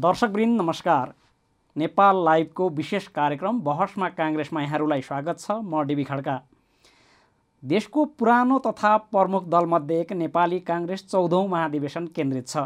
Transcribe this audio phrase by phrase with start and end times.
[0.00, 1.12] दर्शकवृन्द नमस्कार।
[1.76, 6.36] नेपाल लाइभको विशेष कार्यक्रम बहसमा काङ्ग्रेसमा यहाँहरूलाई स्वागत छ। म डिबी खड्का।
[7.62, 12.64] देशको पुरानो तथा प्रमुख दलमध्ये एक नेपाली काङ्ग्रेस चौधौँ महाधिवेशन केन्द्रित छ।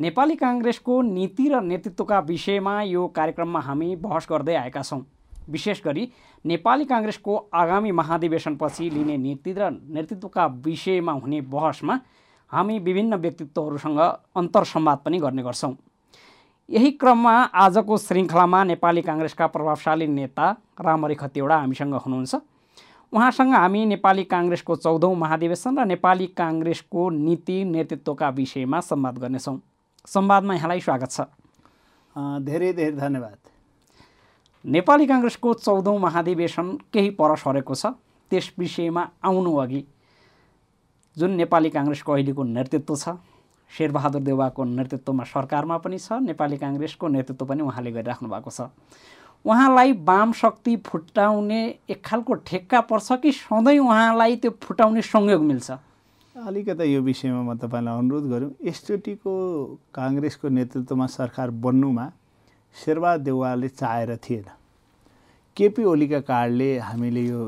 [0.00, 5.02] नेपाली काङ्ग्रेसको नीति र नेतृत्वका विषयमा यो कार्यक्रममा हामी बहस गर्दै आएका छौँ।
[5.48, 6.10] विशेष गरी
[6.44, 12.00] नेपाली काङ्ग्रेसको आगामी महाधिवेशनपछि लिने नीति र नेतृत्वका विषयमा हुने बहसमा
[12.50, 14.00] हामी विभिन्न व्यक्तित्वहरूसँग
[14.34, 15.76] अन्तर्संवाद पनि गर्ने गर्छौँ।
[16.68, 17.32] यही क्रममा
[17.64, 20.46] आजको श्रृङ्खलामा नेपाली काङ्ग्रेसका प्रभावशाली नेता
[20.76, 22.34] रामरी खतिवडा हामीसँग हुनुहुन्छ।
[23.12, 29.56] उहाँसँग हामी नेपाली काङ्ग्रेसको चौधौँ महाधिवेशन र नेपाली काङ्ग्रेसको नीति नेतृत्वका विषयमा संवाद गर्नेछौँ।
[30.06, 31.20] संवादमा यहाँलाई स्वागत छ।
[32.44, 33.38] धेरै धेरै धन्यवाद।
[34.64, 37.96] नेपाली काङ्ग्रेसको चौधौँ महाधिवेशन केही पर सरेको छ।
[38.30, 39.82] त्यस विषयमा आउनु अघि
[41.16, 43.08] जुन नेपाली काङ्ग्रेसको अहिलेको नेतृत्व छ
[43.72, 48.60] शेरबहादुर देवाको नेतृत्वमा सरकारमा पनि छ नेपाली काङ्ग्रेसको नेतृत्व पनि उहाँले गरिराख्नु भएको छ।
[49.44, 51.60] उहाँलाई वाम शक्ति फुटाउने
[51.90, 55.70] एक खालको ठेक्का पर्छ कि सधैँ उहाँलाई त्यो फुटाउने संयोग मिल्छ?
[56.36, 59.32] अलिकता यो विषयमा म तपाईँलाई अनुरोध गरौँ यसचोटिको
[59.94, 62.06] काङ्ग्रेसको नेतृत्वमा सरकार बन्नुमा
[62.76, 64.46] शेरबहादुर देवालले चाहेर थिएन।
[65.56, 67.40] केपी ओलीका कारणले हामीले यो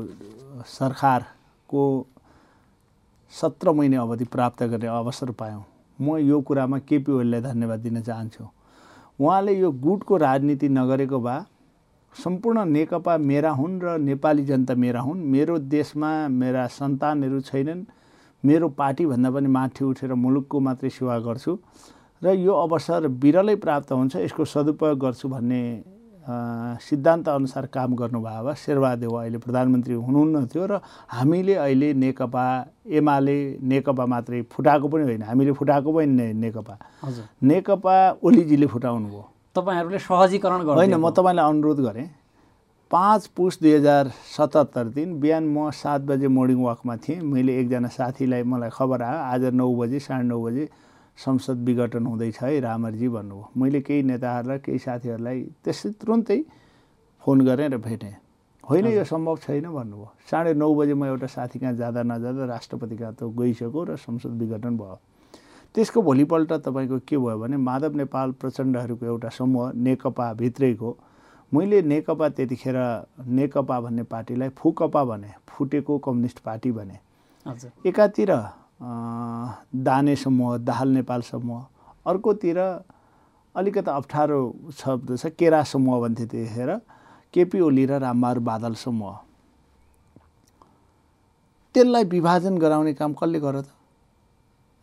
[0.67, 1.83] सरकारको
[3.33, 5.63] सत्र महिने अवधि प्राप्त गर्ने अवसर पायौँ।
[6.01, 8.43] म यो कुरामा केपी ओलीलाई धन्यवाद दिन चाहन्छु।
[9.21, 11.39] उहाँले यो गुटको राजनीति नगरेको भए
[12.15, 17.85] सम्पूर्ण नेकपा मेरा हुन् र नेपाली जनता मेरा हुन्। मेरो देशमा मेरा सन्तानहरू छैनन्।
[18.43, 21.57] मेरो पार्टीभन्दा पनि माथि उठेर मुलुकको मात्रै सेवा गर्छु।
[22.21, 25.61] र यो अवसर बिरलै प्राप्त हुन्छ यसको सदुपयोग गर्छु भन्ने
[26.21, 30.79] सिद्धान्त अनुसार काम गर्नुभयो भए शेरबहादेव अहिले प्रधानमन्त्री हुनुहुन्न थियो र
[31.09, 32.45] हामीले अहिले नेकपा
[32.85, 36.75] एमाले नेकपा मात्रै फुटाएको पनि होइन। हामीले फुटाएको पनि नेकपा।
[37.41, 39.23] नेकपा ओलीजीले फुटाउनु भयो
[39.55, 42.09] तपाईँहरूले सहजीकरण होइन म तपाईँलाई अनुरोध गरेँ।
[42.91, 47.87] पाँच पुस दुई हजार सतहत्तर दिन बिहान म सात बजे मोर्निङ वाकमा थिएँ। मैले एकजना
[47.87, 50.69] साथीलाई मलाई खबर आयो। आज नौ बजे साढे नौ बजे
[51.17, 56.39] संसद विघटन हुँदैछ है रामरजी भन्नुभयो। मैले केही नेताहरूलाई केही साथीहरूलाई त्यसै तुरुन्तै
[57.23, 58.15] फोन गरेँ र भेटेँ।
[58.63, 62.95] होइन यो सम्भव छैन भन्नुभयो। साढे नौ बजे म एउटा साथी कहाँ जाँदा नजाँदा राष्ट्रपति
[62.97, 64.99] कहाँ त गइसक्यो र संसद विघटन भयो।
[65.75, 70.89] त्यसको भोलिपल्ट तपाईँको के भयो भने माधव नेपाल प्रचण्डहरूको एउटा समूह नेकपा भित्रैको
[71.51, 72.77] मैले नेकपा त्यतिखेर
[73.27, 76.97] नेकपा भन्ने पार्टीलाई फुकपा भने फुटेको कम्युनिस्ट पार्टी भने।
[77.85, 78.31] एकातिर
[78.81, 81.61] दाने समूह दाहाल नेपाल समूह
[82.09, 82.57] अर्कोतिर
[83.55, 84.39] अलिकति अप्ठ्यारो
[84.73, 86.69] शब्द छ केरा समूह भन्थे त्यतिखेर
[87.33, 89.15] केपी ओली र रामबहादुर बादल समूह।
[91.75, 93.67] त्यसलाई विभाजन गराउने काम कसले गर त?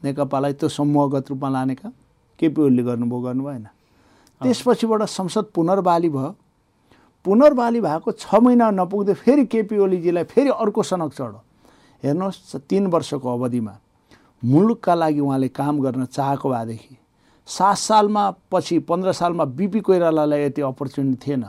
[0.03, 1.93] नेकपालाई त्यो समूहगत रूपमा लाने काम?
[2.39, 3.65] केपी ओलीले गर्नुभयो गर्नु भएन
[4.41, 6.31] त्यसपछिबाट संसद पुनर्बाली भयो।
[7.25, 11.41] पुनर्बाली भएको छ महिना नपुग्दै फेरि केपी ओलीजीलाई फेरि अर्को सनक चढो
[12.03, 13.75] हेर्नुहोस् तिन वर्षको अवधिमा।
[14.43, 16.97] मुलुकका लागि उहाँले काम गर्न चाहेको भएदेखि
[17.49, 21.45] सात सालमा पछि पन्ध्र सालमा बिपी कोइरालालाई यति अपर्च्युनिटी थिएन।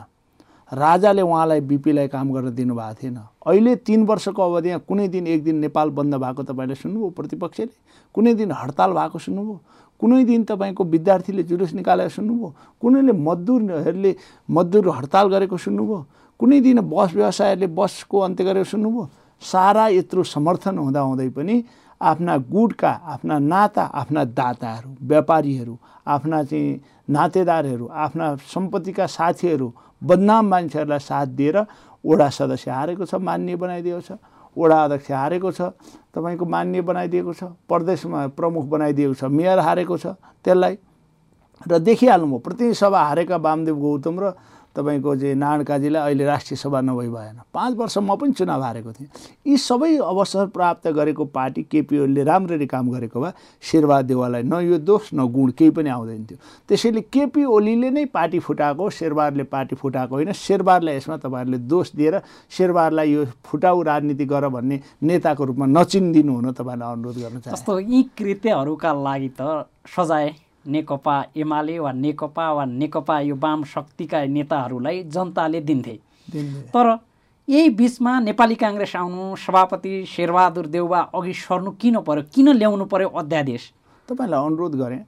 [0.72, 5.56] राजाले उहाँलाई बिपीलाई काम गर्न दिनुभएको थिएन। अहिले तिन वर्षको अवधिमा कुनै दिन एक दिन
[5.56, 7.74] नेपाल बन्द भएको तपाईँले सुन्नुभयो प्रतिपक्षले?
[8.14, 9.60] कुनै दिन हडताल भएको सुन्नुभयो?
[10.00, 12.54] कुनै दिन तपाईँको विद्यार्थीले जुलुस निकालेर सुन्नुभयो?
[12.80, 14.16] कुनैले मजदुरहरूले
[14.50, 16.06] मजदुर हडताल गरेको सुन्नुभयो?
[16.40, 19.08] कुनै दिन बस व्यवसायहरूले बसको अन्त्य गरेको सुन्नुभयो?
[19.42, 21.64] सारा यत्रो समर्थन हुँदाहुँदै पनि
[22.00, 29.72] आफ्ना गुटका आफ्ना नाता आफ्ना दाताहरू व्यापारीहरू आफ्ना चाहिँ नातेदारहरू आफ्ना सम्पत्तिका साथीहरू
[30.02, 31.58] बदनाम मान्छेहरूलाई साथ दिएर
[32.04, 34.18] वडा सदस्य हारेको छ मान्य बनाइदिएको छ
[34.56, 35.60] वडा अध्यक्ष हारेको छ
[36.14, 40.78] तपाईँको मान्य बनाइदिएको छ प्रदेशमा प्रमुख बनाइदिएको छ मेयर हारेको छ त्यसलाई
[41.60, 44.32] र देखिहाल्नुभयो प्रतिनिधि सभा हारेका वामदेव गौतम र
[44.76, 48.92] तपाईँको चाहिँ नारायण काजीलाई अहिले राष्ट्रिय सभा नभई भएन। पाँच वर्ष म पनि चुनाव हारेको
[48.92, 49.08] थिएँ।
[49.46, 53.32] यी सबै अवसर प्राप्त गरेको पार्टी केपी ओलीले राम्ररी काम गरेको भए
[53.62, 56.38] शेरबहादुर देवाललाई न यो दोष न गुण केही पनि आउँदैन थियो।
[56.68, 62.20] त्यसैले केपी ओलीले नै पार्टी फुटाएको शेरबहादुरले पार्टी फुटाएको होइन शेरबहादुरलाई यसमा तपाईँहरूले दोष दिएर
[62.50, 67.78] शेरबहादुरलाई यो फुटाउ राजनीति गर भन्ने नेताको रूपमा नचिनिदिनु हुन तपाईँलाई अनुरोध गर्न चाहन्छु जस्तो
[67.80, 70.32] यी कृत्यहरूका लागि त सजाय
[70.66, 75.98] नेकपा एमाले वा नेकपा वा नेकपा यो वाम शक्तिका नेताहरूलाई जनताले दिन्थे।
[76.74, 76.96] तर
[77.48, 83.08] यही बिचमा नेपाली काङ्ग्रेस आउनु सभापति शेरबहादुर देउबा अघि सर्नु किन पर्यो किन ल्याउनु पर्यो
[83.08, 83.62] अध्यादेश?
[84.08, 85.04] तपाईँलाई अनुरोध गरेँ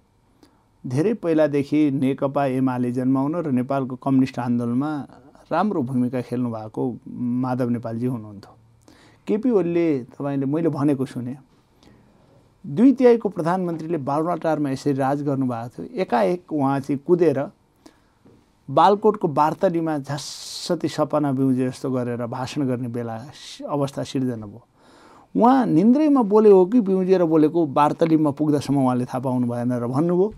[0.84, 4.90] धेरै पहिलादेखि नेकपा एमाले जन्माउन र नेपालको कम्युनिस्ट आन्दोलनमा
[5.52, 6.82] राम्रो भूमिका खेल्नु भएको
[7.44, 8.52] माधव नेपालजी हुनुहुन्थ्यो।
[9.26, 11.37] केपी ओलीले तपाईँले मैले भनेको सुने
[12.64, 17.38] दुई तिहाईको प्रधानमन्त्रीले बालुवाटारमा यसरी राज गर्नुभएको थियो। एकाएक उहाँ चाहिँ कुदेर
[18.69, 23.14] बालकोटको वार्तालीमा झस्सती सपना बिउजे जस्तो गरेर भाषण गर्ने बेला
[23.67, 24.62] अवस्था सिर्जना भयो।
[25.35, 30.32] उहाँ निन्द्रैमा बोले हो कि बिउजेर बोलेको वार्तालीमा पुग्दासम्म उहाँले थाहा पाउनु भएन र भन्नुभयो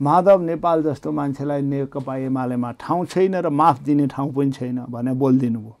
[0.00, 5.14] माधव नेपाल जस्तो मान्छेलाई नेकपा एमालेमा ठाउँ छैन र माफ दिने ठाउँ पनि छैन भनेर
[5.14, 5.76] बोलिदिनु भयो।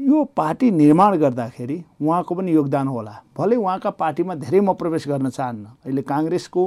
[0.00, 5.28] यो पार्टी निर्माण गर्दाखेरि उहाँको पनि योगदान होला। भले उहाँका पार्टीमा धेरै म प्रवेश गर्न
[5.28, 6.62] चाहन्न। अहिले काङ्ग्रेसको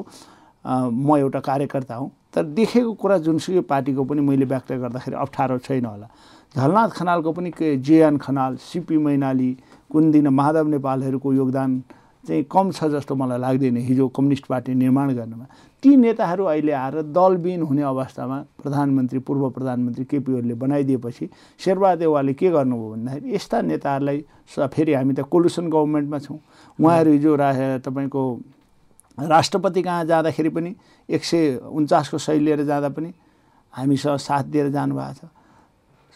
[0.65, 5.85] म एउटा कार्यकर्ता हुँ तर देखेको कुरा जुनसुकै पार्टीको पनि मैले व्यक्त गर्दाखेरि अप्ठ्यारो छैन
[5.85, 6.07] होला।
[6.53, 9.51] झलनाथ खनालको पनि के जेएन खनाल सिपी मैनाली
[9.89, 11.71] कुन दिन माधव नेपालहरूको योगदान
[12.23, 15.45] चाहिँ कम छ जस्तो मलाई लाग्दैन हिजो कम्युनिस्ट पार्टी निर्माण गर्नमा।
[15.83, 21.29] ती नेताहरू अहिले आएर दलबिन हुने अवस्थामा प्रधानमन्त्री पूर्व प्रधानमन्त्री केपी ओलीले बनाइदिएपछि
[21.59, 24.19] शेरबहादेवाले के गर्नुभयो भन्दाखेरि यस्ता नेताहरूलाई
[24.55, 26.39] फेरि हामी त कोलुसन गभर्मेन्टमा छौँ।
[26.79, 27.51] उहाँहरू हिजो रा
[27.83, 28.21] तपाईँको
[29.17, 30.75] राष्ट्रपति कहाँ जाँदाखेरि पनि
[31.09, 33.13] एक सय उन्चासको सही लिएर जाँदा पनि
[33.73, 35.29] हामीसँग साथ दिएर जानुभएको छ।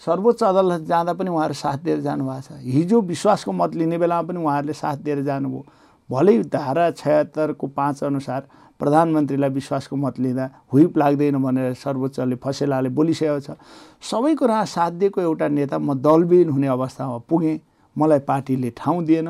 [0.01, 4.39] सर्वोच्च अदालत जाँदा पनि उहाँहरू साथ दिएर जानुभएको छ। हिजो विश्वासको मत लिने बेलामा पनि
[4.39, 5.65] उहाँहरूले साथ दिएर जानुभयो।
[6.09, 8.47] भलै धारा छयत्तरको पाँच अनुसार
[8.79, 13.57] प्रधानमन्त्रीलाई विश्वासको मत लिँदा हुइप लाग्दैन भनेर सर्वोच्चले फसेलाले बोलिसकेको छ।
[14.01, 17.59] सबैको रा साथ दिएको एउटा नेता म दलबिन हुने अवस्थामा पुगेँ।
[17.95, 19.29] मलाई पार्टीले ठाउँ दिएन।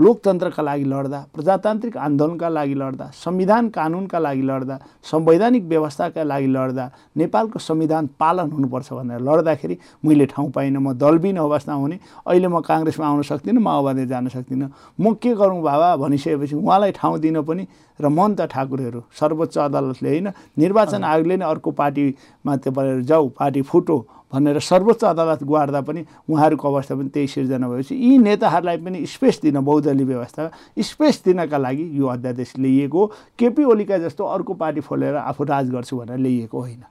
[0.00, 6.84] लोकतन्त्रका लागि लड्दा प्रजातान्त्रिक आन्दोलनका लागि लड्दा संविधान कानुनका लागि लड्दा संवैधानिक व्यवस्थाका लागि लड्दा
[7.16, 12.60] नेपालको संविधान पालन हुनुपर्छ भनेर लड्दाखेरि मैले ठाउँ पाइनँ म दलबिन अवस्थामा हुने अहिले म
[12.64, 14.68] काङ्ग्रेसमा आउन सक्दिनँ माओवादी जान सक्दिनँ।
[15.00, 17.66] म के गरौँ बाबा भनिसकेपछि उहाँलाई ठाउँ दिन पनि
[18.00, 23.96] र मन्त ठाकुरहरू सर्वोच्च अदालतले होइन निर्वाचन आयोगले नै अर्को पार्टीमा त्यो जाऊ पार्टी फुटो
[24.32, 29.40] भनेर सर्वोच्च अदालत गुहार्दा पनि उहाँहरूको अवस्था पनि त्यही सिर्जना भएपछि यी नेताहरूलाई पनि स्पेस
[29.42, 33.06] दिन बहुदलीय व्यवस्था स्पेस दिनका लागि यो अध्यादेश ल्याइएको
[33.38, 36.82] केपी ओलीका जस्तो अर्को पार्टी फोलेर आफू राज गर्छु भनेर ल्याइएको होइन।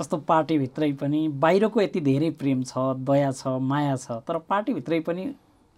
[0.00, 2.72] जस्तो पार्टीभित्रै पनि बाहिरको यति धेरै प्रेम छ
[3.04, 5.24] दया छ माया छ तर पार्टीभित्रै पनि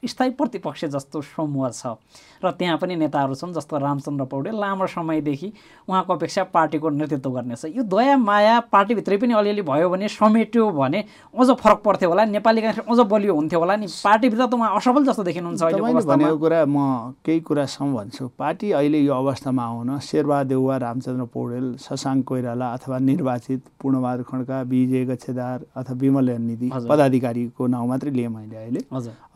[0.03, 1.95] स्थायी प्रतिपक्ष जस्तो समूह छ।
[2.43, 5.53] र त्यहाँ पनि नेताहरू छन् जस्तो रामचन्द्र पौडेल लामो समयदेखि
[5.87, 11.05] उहाँको अपेक्षा पार्टीको नेतृत्व गर्नेछ यो दया माया पार्टीभित्रै पनि अलिअलि भयो भने समेट्यो भने
[11.39, 15.05] अझ फरक पर्थ्यो होला। नेपाली काङ्ग्रेस अझ बलियो हुन्थ्यो होला नि। पार्टीभित्र त उहाँ असफल
[15.07, 20.61] जस्तो देखिनुहुन्छ अहिले भनेको कुरा म केही कुरासम्म भन्छु। पार्टी अहिले यो अवस्थामा आउन शेरबहादेव
[20.67, 27.67] वा रामचन्द्र पौडेल शशाङ्क कोइराला अथवा निर्वाचित पूर्णबहादुर खड्का विजय गच्छेदार अथवा विमल निधि पदाधिकारीको
[27.71, 28.81] नाउँ मात्रै लिएँ मैले अहिले।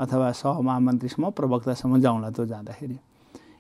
[0.03, 2.97] अथवा सहमहामन्त्रीसम्म प्रवक्तासम्म जाउँला त्यो जाँदाखेरि।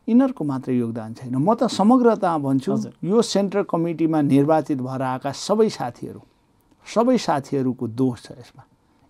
[0.08, 2.72] यिनीहरूको मात्रै योगदान छैन। म त समग्रता भन्छु
[3.04, 6.20] यो सेन्ट्रल कमिटीमा निर्वाचित भएर आएका सबै साथीहरू
[6.87, 8.62] सबै साथीहरूको दोष छ यसमा।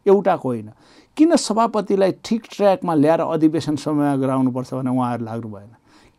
[0.07, 0.71] एउटाको होइन।
[1.17, 5.73] किन सभापतिलाई ठिक ट्र्याकमा ल्याएर अधिवेशन समयमा गराउनुपर्छ भने उहाँहरू लाग्नु भएन?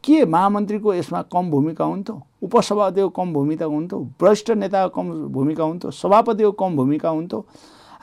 [0.03, 2.15] के महामन्त्रीको यसमा कम भूमिका हुन्थ्यो?
[2.43, 3.99] उपसभापतिको कम भूमिका हुन्थ्यो?
[4.21, 5.91] वरिष्ठ नेताको कम भूमिका हुन्थ्यो?
[5.91, 7.39] सभापतिको कम भूमिका हुन्थ्यो?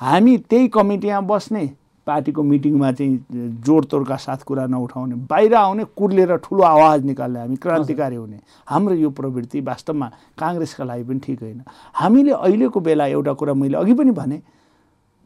[0.00, 1.64] हामी त्यही कमिटीमा बस्ने।
[2.06, 8.17] पार्टीको मिटिङमा चाहिँ जोडतोडका साथ कुरा नउठाउने बाहिर आउने कुर्लेर ठुलो आवाज निकाल्ने हामी क्रान्तिकारी
[8.17, 10.09] हुने। हाम्रो यो प्रवृत्ति वास्तवमा
[10.39, 11.62] काङ्ग्रेसका लागि पनि ठिक होइन।
[11.95, 14.40] हामीले अहिलेको बेला एउटा कुरा मैले अघि पनि भने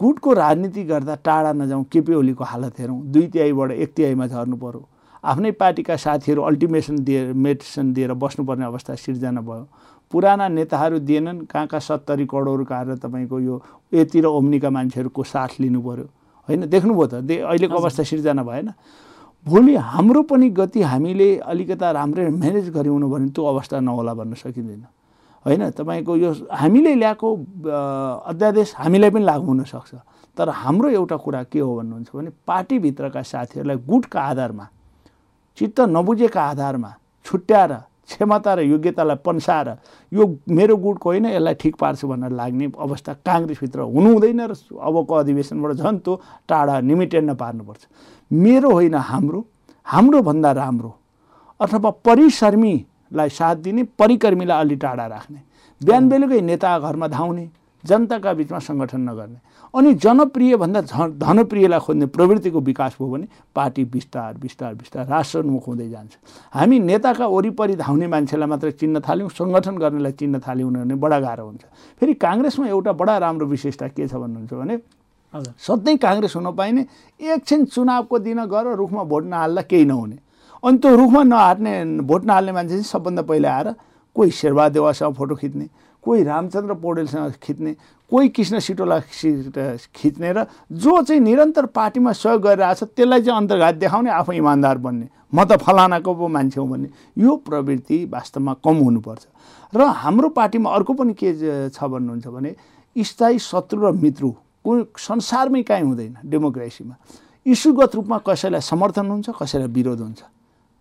[0.00, 4.86] गुटको राजनीति गर्दा टाढा नजाउँ केपी ओलीको हालत हेरौँ। दुई तिहाईबाट एक तिहाईमा झर्नु पऱ्यो
[5.24, 9.66] आफ्नै पार्टीका साथीहरू अल्टिमेसन दिए मेडिसन दिएर बस्नुपर्ने अवस्था सिर्जना भयो।
[10.12, 13.60] पुराना नेताहरू दिएनन् कहाँ कहाँ सत्तरी करोड आएर तपाईँको यो
[13.92, 16.06] यति र ओम्नीका मान्छेहरूको साथ लिनु पऱ्यो
[16.48, 18.72] होइन देख्नुभयो त दे अहिलेको अवस्था सिर्जना भएन
[19.46, 24.84] भोलि हाम्रो पनि गति हामीले अलिकता राम्रै म्यानेज गऱ्यौँ भने त्यो अवस्था नहोला भन्न सकिँदैन।
[25.46, 27.28] होइन तपाईँको यो हामीले ल्याएको
[28.26, 29.94] अध्यादेश हामीलाई पनि लागु हुनसक्छ।
[30.36, 34.66] तर हाम्रो एउटा कुरा के हो भन्नुहुन्छ भने पार्टीभित्रका साथीहरूलाई गुटका आधारमा
[35.58, 36.90] चित्त नबुझेका आधारमा
[37.26, 37.72] छुट्याएर
[38.08, 39.68] क्षमता र योग्यतालाई पन्साएर
[40.12, 45.14] यो मेरो गुटको होइन यसलाई ठिक पार्छु भनेर लाग्ने अवस्था काङ्ग्रेसभित्र हुनु हुँदैन र अबको
[45.14, 46.14] अधिवेशनबाट झन् त्यो
[46.48, 47.82] टाढा निमिटेन्ड पार्नुपर्छ।
[48.30, 49.44] मेरो होइन हाम्रो
[49.86, 50.90] हाम्रो भन्दा राम्रो
[51.60, 55.40] अथवा परिशर्मीलाई साथ दिने परिकर्मीलाई अलि टाढा राख्ने
[55.80, 57.48] बिहान बेलुकै नेता घरमा धाउने
[57.84, 59.38] जनताका बिचमा सङ्गठन नगर्ने।
[59.74, 60.80] अनि जनप्रिय भन्दा
[61.20, 66.12] धनप्रियलाई खोज्ने प्रवृत्तिको विकास भयो भने पार्टी बिस्तार बिस्तार बिस्तार राष्ट्रन्मुख हुँदै जान्छ।
[66.54, 71.46] हामी नेताका वरिपरि धाउने मान्छेलाई मात्र चिन्न थाल्यौँ सङ्गठन गर्नेलाई चिन्न थाल्यौँ भने बडा गाह्रो
[71.46, 71.62] हुन्छ।
[72.00, 74.78] फेरि काङ्ग्रेसमा एउटा बडा राम्रो विशेषता के छ भन्नुहुन्छ भने
[75.60, 76.86] सधैँ काङ्ग्रेस हुन पाइने
[77.20, 80.16] एकछिन चुनावको दिन गएर रुखमा भोट नहाल्दा केही नहुने।
[80.64, 81.72] अनि त्यो रुखमा नहाट्ने
[82.08, 83.68] भोट नहाल्ने मान्छे चाहिँ सबभन्दा पहिला आएर
[84.16, 85.66] कोही शेरबहादेवासँग फोटो खिच्ने
[86.08, 87.72] कोही रामचन्द्र पौडेलसँग खिच्ने
[88.08, 88.98] कोही कृष्ण सिटोला
[89.92, 95.06] खिच्ने र जो चाहिँ निरन्तर पार्टीमा सहयोग गरिरहेछ त्यसलाई चाहिँ अन्तर्घात देखाउने आफू इमान्दार बन्ने
[95.28, 96.88] म त फलानाको पो मान्छे हो भन्ने
[97.20, 99.24] यो प्रवृत्ति वास्तवमा कम हुनुपर्छ।
[99.76, 102.50] र हाम्रो पार्टीमा अर्को पनि के छ भन्नुहुन्छ भने
[102.96, 104.32] स्थायी शत्रु र मित्रु
[104.64, 106.94] कुनै संसारमै काहीँ हुँदैन डेमोक्रेसीमा।
[107.44, 110.20] इस्युगत रूपमा कसैलाई समर्थन हुन्छ कसैलाई विरोध हुन्छ।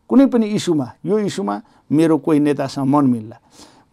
[0.09, 1.55] कुनै पनि इस्युमा यो इस्युमा
[1.91, 3.37] मेरो कोही नेतासँग मन मिल्ला।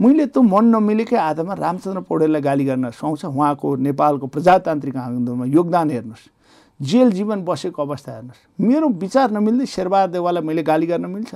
[0.00, 5.90] मैले त मन नमिलेकै आधारमा रामचन्द्र पौडेललाई गाली गर्न सुहाउँछ। उहाँको नेपालको प्रजातान्त्रिक आन्दोलनमा योगदान
[5.90, 6.24] हेर्नुहोस्।
[6.80, 11.32] जेल जीवन बसेको अवस्था हेर्नुहोस्। मेरो विचार नमिल्दै शेरबहादुर देवालाई मैले गाली गर्न मिल्छ।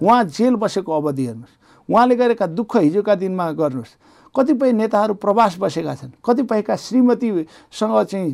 [0.00, 1.54] उहाँ जेल बसेको अवधि हेर्नुहोस्।
[1.88, 3.92] उहाँले गरेका दुःख हिजोका दिनमा गर्नुहोस्।
[4.34, 8.28] कतिपय नेताहरू प्रवास बसेका छन्। कतिपयका श्रीमतीसँग चाहिँ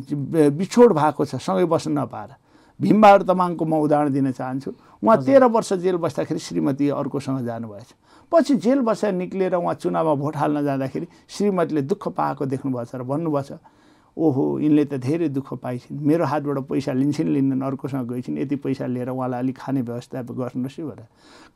[0.55, 2.31] बिछोड भएको छ। सँगै बस्न नपाएर।
[2.79, 4.71] भीमबहादुर तमाङको म उदाहरण दिन चाहन्छु।
[5.03, 7.89] उहाँ तेह्र वर्ष जेल बस्दाखेरि श्रीमती अर्कोसँग जानुभएछ।
[8.31, 13.51] पछि जेल बसेर निक्लिएर उहाँ चुनावमा भोट हाल्न जाँदाखेरि श्रीमतीले दुःख पाएको देख्नुभएछ र भन्नुभएछ
[14.17, 18.85] ओहो यिनले त धेरै दुःख पाइछन्। मेरो हातबाट पैसा लिन्छन् लिन्छन् अर्कोसँग गइछन्। यति पैसा
[18.87, 21.07] लिएर उहाँलाई अलिक खाने व्यवस्था गर्नुहोस् है भनेर।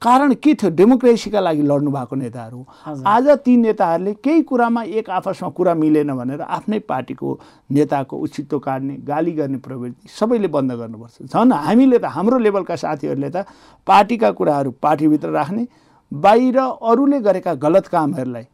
[0.03, 0.71] कारण के थियो?
[0.75, 2.59] डेमोक्रेसीका लागि लड्नु भएको नेताहरू।
[3.07, 7.39] आज ती नेताहरूले केही कुरामा एक आपसमा कुरा मिलेन भनेर आफ्नै पार्टीको
[7.71, 13.29] नेताको उचितो काट्ने गाली गर्ने प्रवृत्ति सबैले बन्द गर्नुपर्छ। झन् हामीले त हाम्रो लेभलका साथीहरूले
[13.31, 13.47] त
[13.87, 15.67] पार्टीका कुराहरू पार्टीभित्र राख्ने
[16.11, 18.45] बाहिर अरूले गरेका गलत कामहरूलाई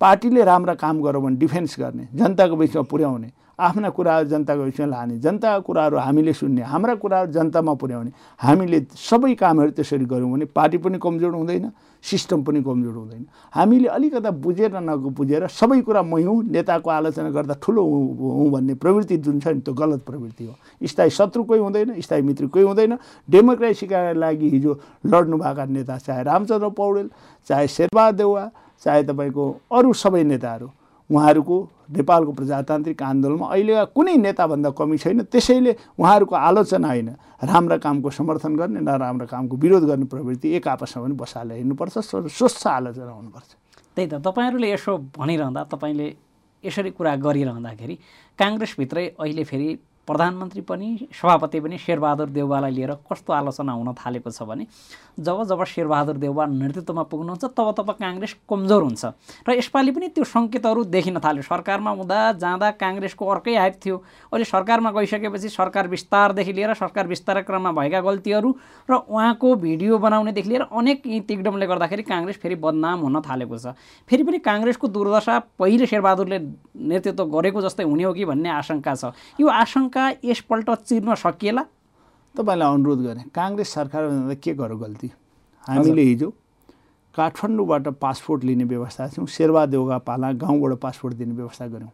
[0.00, 5.18] पार्टीले राम्रा काम गरौँ भने डिफेन्स गर्ने जनताको बिचमा पुर्याउने। आफ्ना कुराहरू जनताको बिचमा लाने।
[5.18, 10.78] जनताको कुराहरू हामीले सुन्ने। हाम्रा कुराहरू जनतामा पुर्याउने हामीले सबै कामहरू त्यसरी गऱ्यौँ भने पार्टी
[10.78, 11.70] पनि कमजोर हुँदैन
[12.04, 17.54] सिस्टम पनि कमजोर हुँदैन। हामीले अलिकता बुझेर नबुझेर सबै कुरा मै हुँ नेताको आलोचना गर्दा
[17.62, 22.00] ठुलो हुँ भन्ने प्रवृत्ति जुन छ नि त्यो गलत प्रवृत्ति हो। स्थायी शत्रु कोही हुँदैन
[22.02, 24.72] स्थायी मित्र कोही हुँदैन। डेमोक्रेसीका लागि हिजो
[25.06, 27.08] लड्नुभएका नेता चाहे रामचन्द्र पौडेल
[27.48, 28.50] चाहे शेरबहादुर देउवा
[28.84, 30.68] चाहे तपाईँको अरू सबै नेताहरू।
[31.10, 31.56] उहाँहरूको
[31.90, 37.08] नेपालको प्रजातान्त्रिक आन्दोलनमा अहिलेका कुनै नेताभन्दा कमी छैन। त्यसैले उहाँहरूको आलोचना होइन
[37.44, 41.98] राम्रा कामको समर्थन गर्ने नराम्रा कामको विरोध गर्ने प्रवृत्ति एक आपसमा पनि बसालेर हिँड्नुपर्छ
[42.32, 43.50] स्वच्छ आलोचना हुनुपर्छ।
[43.96, 46.08] त्यही त तपाईँहरूले यसो भनिरहँदा तपाईँले
[46.64, 47.94] यसरी कुरा गरिरहँदाखेरि
[48.38, 49.68] काङ्ग्रेसभित्रै अहिले फेरि
[50.06, 54.66] प्रधानमन्त्री पनि सभापति पनि शेरबहादुर देउवालाई लिएर कस्तो आलोचना हुन थालेको छ भने
[55.16, 59.04] जब जब शेरबहादुर देउवा नेतृत्वमा पुग्नुहुन्छ तब तब काङ्ग्रेस कमजोर हुन्छ।
[59.48, 63.96] र यसपालि पनि त्यो सङ्केतहरू देखिन थाल्यो। सरकारमा हुँदा जाँदा काङ्ग्रेसको अर्कै हाइप थियो।
[64.32, 68.50] अहिले सरकारमा गइसकेपछि सरकार विस्तारदेखि लिएर सरकार विस्तार क्रममा भएका गल्तीहरू
[68.90, 73.78] र उहाँको भिडियो बनाउनेदेखि लिएर अनेक यी गर्दाखेरि काङ्ग्रेस फेरि बदनाम हुन थालेको छ।
[74.10, 76.38] फेरि पनि काङ्ग्रेसको दुर्दशा पहिले शेरबहादुरले
[76.90, 79.93] नेतृत्व गरेको जस्तै हुने हो कि भन्ने आशंका छ। यो आशंका
[80.24, 81.62] यसपल्ट चिर्न सकिएला।
[82.34, 85.10] तपाईँलाई अनुरोध गरेँ काङ्ग्रेस सरकार के गरौँ गल्ती?
[85.66, 86.30] हामीले हिजो
[87.14, 91.90] काठमाडौँबाट पासपोर्ट लिने व्यवस्था छौँ शेरबा देउगा पाला गाउँबाट पासपोर्ट दिने व्यवस्था गऱ्यौँ।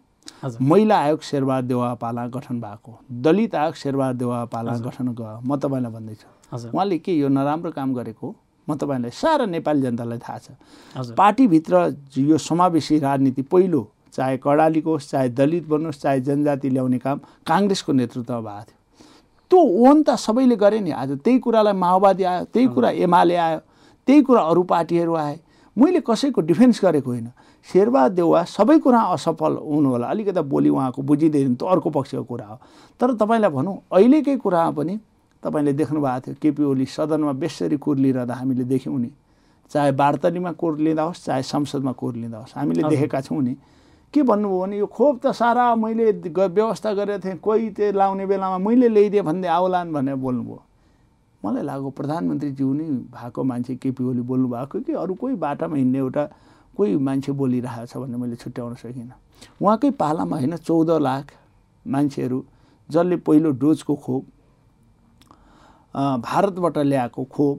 [0.61, 5.57] महिला आयोग शेरबा देउवा पाला गठन भएको दलित आयोग शेरबा देउवा पाला गठन गयो म
[5.57, 8.35] तपाईँलाई भन्दैछु। उहाँले के यो नराम्रो काम गरेको
[8.69, 11.75] म तपाईँलाई सारा नेपाली जनतालाई थाहा छ। पार्टीभित्र
[12.16, 17.93] यो समावेशी राजनीति पहिलो चाहे कडालीको होस् चाहे दलित भन्नुहोस् चाहे जनजाति ल्याउने काम काङ्ग्रेसको
[17.93, 18.79] नेतृत्वमा भएको थियो।
[19.50, 23.59] त्यो ओन त सबैले गरे नि। आज त्यही कुरालाई माओवादी आयो त्यही कुरा एमाले आयो
[24.07, 25.38] त्यही कुरा अरू पार्टीहरू आए।
[25.76, 27.29] मैले कसैको डिफेन्स गरेको होइन।
[27.67, 32.47] शेरबा देउवा सबै कुरा असफल हुनु होला अलिकति बोली उहाँको बुझिँदैन त अर्को पक्षको कुरा
[32.47, 32.57] हो।
[33.00, 34.99] तर तपाईँलाई भनौँ अहिलेकै कुरामा पनि
[35.43, 39.11] तपाईँले देख्नु भएको थियो केपी ओली सदनमा बेसरी कुर लिइरहँदा हामीले देख्यौँ नि।
[39.71, 43.55] चाहे बार्तलीमा कोर लिँदा होस् चाहे संसदमा कोर लिँदा होस् हामीले देखेका छौँ नि।
[44.14, 48.59] के भन्नुभयो भने यो खोप त सारा मैले व्यवस्था गरेको थिएँ कोही त्यो लाउने बेलामा
[48.59, 50.62] मैले ल्याइदिएँ भन्दै आउलान् भनेर बोल्नुभयो.
[51.43, 54.93] मलाई लाग्यो प्रधानमन्त्रीज्यू नै भएको मान्छे केपी ओली बोल्नु भएको कि?
[54.93, 56.25] अरू कोही बाटामा हिँड्ने एउटा
[56.76, 59.14] कोही मान्छे बोलिरहेको छ भन्ने मैले छुट्याउन सकिनँ।
[59.62, 61.25] उहाँकै पालामा होइन चौध लाख
[61.87, 62.38] मान्छेहरू
[62.88, 64.25] जसले पहिलो डोजको खोप
[65.95, 67.59] भारतबाट ल्याएको खोप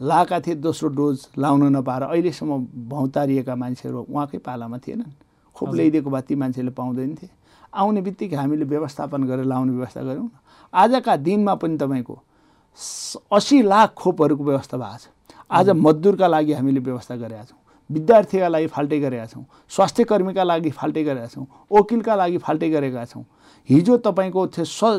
[0.00, 2.52] लाएका थिए दोस्रो डोज लाउन नपाएर अहिलेसम्म
[2.88, 5.12] भौतारिएका मान्छेहरू उहाँकै पालामा थिएनन्।
[5.56, 7.30] खोप ल्याइदिएको भए ती मान्छेले पाउँदैन थिए।
[7.72, 10.30] आउने बित्तिकै हामीले व्यवस्थापन गरेर लाउने व्यवस्था गऱ्यौँ
[10.72, 12.14] आजका दिनमा पनि तपाईँको
[13.32, 15.08] असी लाख खोपहरूको व्यवस्था भएको छ।
[15.50, 17.58] आज मजदुरका लागि हामीले व्यवस्था गरेका छौँ।
[17.90, 23.04] विद्यार्थीका लागि फाल्टै गरेका छौँ। स्वास्थ्य कर्मीका लागि फाल्टै गरेका छौँ। वकिलका लागि फाल्टै गरेका
[23.04, 23.24] छौँ।
[23.68, 24.46] हिजो तपाईँको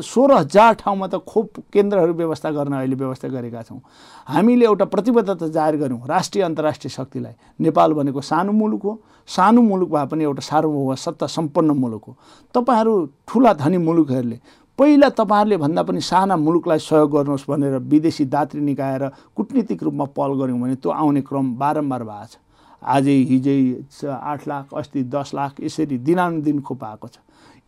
[0.02, 3.80] सोह्र हजार ठाउँमा त खोप केन्द्रहरू व्यवस्था गर्न अहिले व्यवस्था गरेका छौँ।
[4.28, 7.32] हामीले एउटा प्रतिबद्धता जाहेर गऱ्यौँ राष्ट्रिय अन्तर्राष्ट्रिय शक्तिलाई।
[7.62, 12.16] नेपाल भनेको सानो मुलुक हो। सानो मुलुक भए पनि एउटा सार्वभौम सत्ता सम्पन्न मुलुक हो।
[12.54, 12.94] तपाईँहरू
[13.28, 14.38] ठुला धनी मुलुकहरूले
[14.78, 20.32] पहिला तपाईँहरूले भन्दा पनि साना मुलुकलाई सहयोग गर्नुहोस् भनेर विदेशी दात्री निकाएर कुटनीतिक रूपमा पहल
[20.42, 22.36] गऱ्यौँ भने त्यो आउने क्रम बारम्बार भएको छ।
[22.82, 23.58] आजै हिजै
[24.04, 27.16] आठ लाख अस्ति दस लाख यसरी दिनानुदिन खोप आएको छ।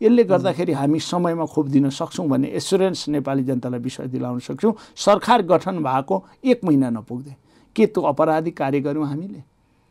[0.01, 5.41] यसले गर्दाखेरि हामी समयमा खोप दिन सक्छौँ भन्ने एसुरेन्स नेपाली जनतालाई विश्वास दिलाउन सक्छौँ। सरकार
[5.43, 7.35] गठन भएको एक महिना नपुग्दै
[7.75, 9.43] के त्यो अपराधिक कार्य गऱ्यौँ हामीले?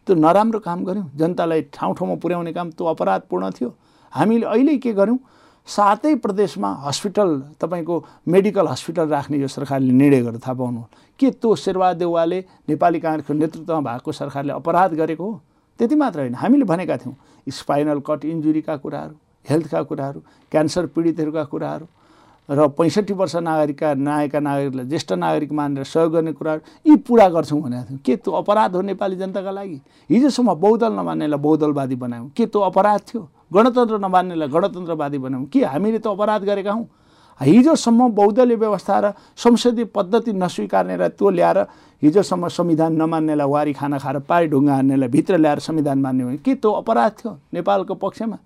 [0.06, 3.74] त्यो नराम्रो काम गऱ्यौँ। जनतालाई ठाउँ ठाउँमा पुर्याउने काम त्यो अपराधपूर्ण थियो।
[4.12, 5.18] हामीले अहिले के गऱ्यौँ?
[5.68, 10.82] सातै प्रदेशमा हस्पिटल तपाईँको मेडिकल हस्पिटल राख्ने यो सरकारले निर्णय गरेर थाहा पाउनु
[11.20, 12.38] के त्यो शेरबहादेवाले
[12.68, 15.40] नेपाली काङ्ग्रेसको नेतृत्वमा भएको सरकारले अपराध गरेको हो?
[15.80, 20.20] त्यति मात्र होइन। हामीले भनेका थियौँ स्पाइनल कट इन्जुरीका कुराहरू। हेल्थका कुराहरू
[20.52, 21.86] क्यान्सर पीडितहरूका कुराहरू
[22.48, 27.60] र पैँसठी वर्ष नागरिकका नआएका नागरिकलाई ज्येष्ठ नागरिक मानेर सहयोग गर्ने कुराहरू यी पुरा गर्छौँ
[27.60, 29.80] भनेको थियौँ। के त्यो अपराध हो नेपाली जनताका लागि?
[30.10, 33.28] हिजोसम्म बहुदल नमान्नेलाई बहुदलवादी बनायौँ। के त्यो अपराध थियो?
[33.52, 36.88] गणतन्त्र नमान्नेलाई गणतन्त्रवादी बनायौँ। के हामीले त अपराध गरेका हौँ?
[37.40, 41.58] हिजोसम्म बहुदलीय व्यवस्था र संसदीय पद्धति नस्वीकार्ने र त्यो ल्याएर
[42.02, 46.54] हिजोसम्म संविधान नमान्नेलाई वारी खाना खाएर पारी ढुङ्गा हान्नेलाई भित्र ल्याएर संविधान मान्ने हो। के
[46.54, 48.38] त्यो अपराध थियो नेपालको पक्षमा?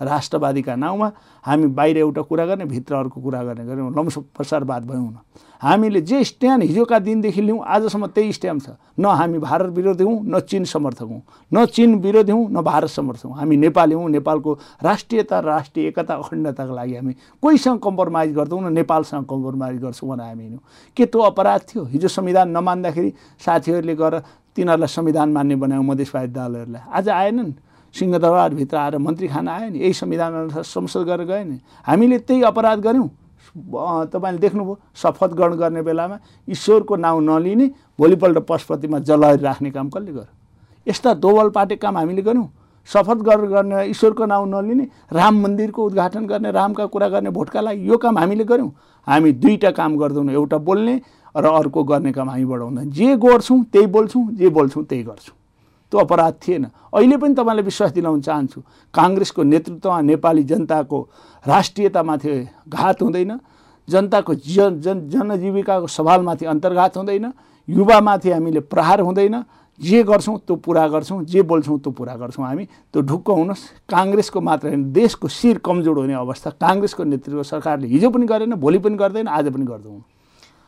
[0.00, 1.10] राष्ट्रवादीका नाउँमा
[1.44, 5.18] हामी बाहिर एउटा कुरा गर्ने भित्र अर्को कुरा गर्ने गऱ्यौँ। लम्स प्रसारवाद भयौँ न
[5.62, 10.20] हामीले जे स्ट्यान्ड हिजोका दिनदेखि लिउँ आजसम्म त्यही स्ट्याम्प छ। न हामी भारत विरोधी हौँ
[10.24, 14.08] न चिन समर्थक हौँ। न चिन विरोधी हौँ न भारत समर्थक हौँ। हामी नेपाली हौँ
[14.10, 14.52] नेपालको
[14.82, 20.42] राष्ट्रियता राष्ट्रिय एकता अखण्डताको लागि हामी कोहीसँग कम्प्रोमाइज गर्दैनौँ न नेपालसँग कम्प्रोमाइज गर्छौँ भनेर हामी
[20.42, 20.62] हिँड्यौँ।
[20.96, 21.84] के त्यो अपराध थियो?
[21.84, 23.12] हिजो संविधान नमान्दाखेरि
[23.44, 24.18] साथीहरूले गएर
[24.56, 27.52] तिनीहरूलाई संविधान मान्ने बनायौँ मधेसवादी दलहरूलाई। आज आएनन्।
[27.94, 32.42] सिंहदरबारभित्र आएर मन्त्री खान आयो नि यही संविधान अनुसार संसद गरेर गयो नि। हामीले त्यही
[32.42, 33.08] अपराध गऱ्यौँ।
[34.06, 36.18] तपाईँले देख्नुभयो शपथ ग्रहण गर्ने बेलामा
[36.48, 37.66] ईश्वरको नाउँ नलिने
[37.98, 40.34] भोलिपल्ट पशुपतिमा जलहरी राख्ने काम कसले गर्यो?
[40.86, 42.48] यस्ता दोबल पाटे काम हामीले गऱ्यौँ।
[42.88, 47.88] शपथ गरेर गर्ने ईश्वरको नाउँ नलिने राम मन्दिरको उद्घाटन गर्ने रामका कुरा गर्ने भोटका लागि
[47.88, 48.70] यो काम हामीले गऱ्यौँ।
[49.06, 51.00] हामी दुईवटा काम गर्दैनौँ एउटा बोल्ने
[51.34, 55.36] र अर्को गर्ने काम हामी बढाउँदैन। जे गर्छौँ त्यही बोल्छौँ जे बोल्छौँ त्यही गर्छौँ।
[55.92, 58.60] त्यो अपराध थिएन। अहिले पनि तपाईँलाई विश्वास दिलाउन चाहन्छु
[58.94, 60.98] काङ्ग्रेसको नेतृत्वमा नेपाली जनताको
[61.44, 62.34] राष्ट्रियतामाथि
[62.68, 63.38] घात हुँदैन
[63.88, 67.32] जनताको जन जन जनजीविकाको सवालमाथि अन्तर्घात हुँदैन
[67.68, 69.42] युवामाथि हामीले प्रहार हुँदैन
[69.80, 74.40] जे गर्छौँ त्यो पुरा गर्छौँ जे बोल्छौँ त्यो पुरा गर्छौँ हामी। त्यो ढुक्क हुनुहोस् काङ्ग्रेसको
[74.40, 78.96] मात्र होइन देशको शिर कमजोर हुने अवस्था काङ्ग्रेसको नेतृत्व सरकारले हिजो पनि गरेन भोलि पनि
[78.96, 80.02] गर्दैन आज पनि गर्दैनौँ।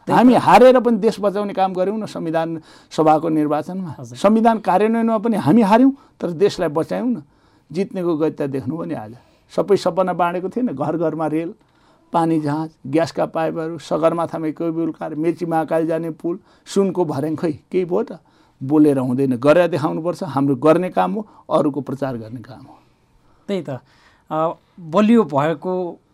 [0.09, 2.61] हामी हारेर पनि देश बचाउने काम गऱ्यौँ न संविधान
[2.91, 7.23] सभाको निर्वाचनमा। संविधान कार्यान्वयनमा पनि हामी हार्यौँ तर देशलाई बचायौँ न।
[7.71, 9.15] जित्नेको गत्ता देख्नु पनि आज।
[9.53, 11.55] सबै सपना बाँडेको थिएन। घर घरमा रेल
[12.13, 17.85] पानी जहाज ग्यासका पाइपहरू सगरमाथामा कोही कार मेची महाकाली जाने पुल सुनको भर्याङ खै केही
[17.85, 18.19] भयो त?
[18.61, 22.77] बोलेर हुँदैन। गरेर देखाउनुपर्छ। हाम्रो गर्ने काम हो अरूको प्रचार गर्ने काम हो।
[23.49, 23.81] त्यही त।
[24.93, 25.73] बलियो भएको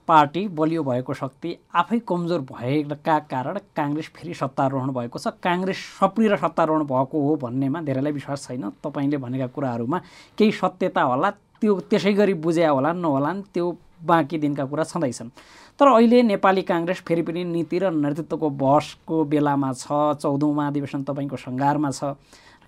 [0.09, 6.37] पार्टी बलियो भएको शक्ति आफै कमजोर भएका कारण काङ्ग्रेस फेरि सत्तारोहण भएको छ। काङ्ग्रेस सप्रिएर
[6.37, 9.99] सत्तारोहण भएको हो भन्नेमा धेरैलाई विश्वास छैन। तपाईँले भनेका कुराहरूमा
[10.39, 13.67] केही सत्यता होला त्यो त्यसै गरी बुझ्या होला नहोलान् त्यो
[14.09, 15.31] बाँकी दिनका कुरा छँदैछन्।
[15.79, 19.87] तर अहिले नेपाली काङ्ग्रेस फेरि पनि नीति र नेतृत्वको बहसको बेलामा छ
[20.23, 22.17] चौधौँ महाधिवेशन तपाईँको सङ्घारमा छ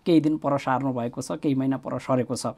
[0.06, 2.54] केही दिन पर सार्नु भएको छ केही महिना पर सरेको छ।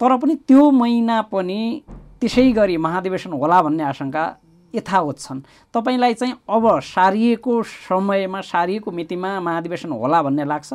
[0.00, 1.82] तर पनि त्यो महिना पनि
[2.20, 4.24] त्यसै गरी महाधिवेशन होला भन्ने आशंका
[4.74, 5.40] यथावत छन्।
[5.74, 10.72] तपाईँलाई चाहिँ अब सारिएको समयमा सारिएको मितिमा महाधिवेशन होला भन्ने लाग्छ?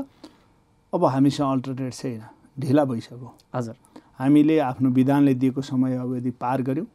[0.94, 2.22] अब हामीसँग अल्टरनेट छैन।
[2.60, 3.76] ढिला भइसक्यो। हजुर।
[4.20, 6.88] हामीले आफ्नो विधानले दिएको समय अवधि पार गऱ्यौँ।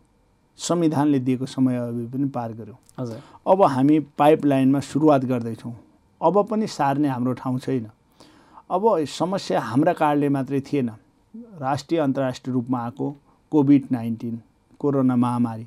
[0.58, 5.74] संविधानले दिएको समय अवधि पनि पार गऱ्यौँ। हजुर। अब हामी पाइपलाइनमा सुरुवात गर्दैछौँ।
[6.22, 7.90] अब पनि सार्ने हाम्रो ठाउँ छैन।
[8.70, 10.90] अब समस्या हाम्रा कारणले मात्रै थिएन।
[11.34, 13.10] राष्ट्रिय अन्तर्राष्ट्रिय रूपमा आएको
[13.52, 14.40] कोभिड नाइन्टिन
[14.80, 15.66] कोरोना महामारी।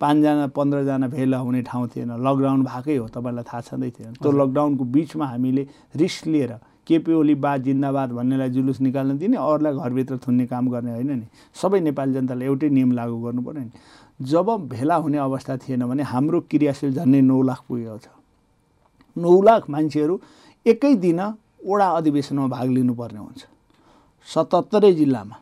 [0.00, 4.84] पाँचजना पन्ध्रजना भेला हुने ठाउँ थिएन। लकडाउन भएकै हो तपाईँलाई थाहा छँदै थिएन। त्यो लकडाउनको
[4.84, 5.62] बिचमा हामीले
[5.96, 6.52] रिस्क लिएर
[6.86, 11.26] केपी ओली बा जिन्दाबाद भन्नेलाई जुलुस निकाल्न दिने अरूलाई घरभित्र थुन्ने काम गर्ने होइन नि।
[11.56, 13.72] सबै नेपाली जनताले एउटै नियम लागू गर्नु पऱ्यो नि।
[14.20, 18.06] जब भेला हुने अवस्था थिएन भने हाम्रो क्रियाशील झन्डै नौ लाख पुगेको छ।
[19.16, 20.20] नौ लाख मान्छेहरू
[20.66, 21.20] एकै दिन
[21.64, 23.55] वडा अधिवेशनमा भाग लिनुपर्ने हुन्छ।
[24.26, 25.36] सतहत्तरै जिल्लामा।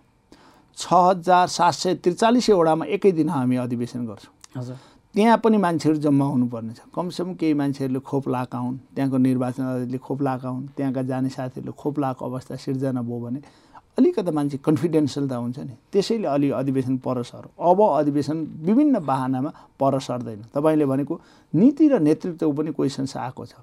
[0.78, 4.76] छ हजार सात सय त्रिचालिसै वडामा एकै दिन हामी अधिवेशन गर्छौँ। हजुर।
[5.14, 9.98] त्यहाँ पनि मान्छेहरू जम्मा हुनुपर्ने छ। कमसेकम केही मान्छेहरूले खोप लाएका हुन्। त्यहाँको निर्वाचन अधिकारीले
[9.98, 13.40] खोप लाएका हुन्। त्यहाँका जाने साथीहरूले खोप लाएको अवस्था सिर्जना भयो भने
[13.94, 19.50] अलिकति मान्छे कन्फिडेन्सियल त हुन्छ नि। त्यसैले अलि अधिवेशन पर सर अब अधिवेशन विभिन्न बाहनामा
[19.78, 21.14] पर सर्दैन तपाईँले भनेको
[21.54, 23.54] नीति र नेतृत्व पनि क्वेसन्स आएको छ।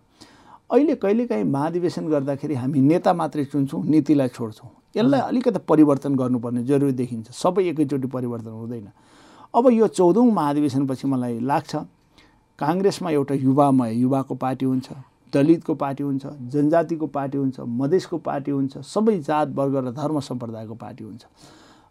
[0.72, 6.94] अहिले कहिलेकाहीँ महाधिवेशन गर्दाखेरि हामी नेता मात्रै चुन्छौँ नीतिलाई छोड्छौँ। यसलाई अलिकति परिवर्तन गर्नुपर्ने जरुरी
[6.94, 8.88] देखिन्छ। सबै एकैचोटि परिवर्तन हुँदैन।
[9.56, 11.76] अब यो चौधौँ महाधिवेशनपछि मलाई लाग्छ
[12.60, 14.88] काङ्ग्रेसमा एउटा युवामय युवाको पार्टी हुन्छ
[15.34, 20.76] दलितको पार्टी हुन्छ जनजातिको पार्टी हुन्छ मधेसको पार्टी हुन्छ सबै जात वर्ग र धर्म सम्प्रदायको
[20.76, 21.24] पार्टी हुन्छ।